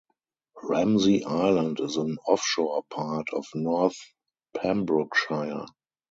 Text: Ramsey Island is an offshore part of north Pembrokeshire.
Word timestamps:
Ramsey 0.63 1.23
Island 1.25 1.79
is 1.79 1.97
an 1.97 2.17
offshore 2.27 2.81
part 2.89 3.27
of 3.33 3.45
north 3.53 3.99
Pembrokeshire. 4.57 5.67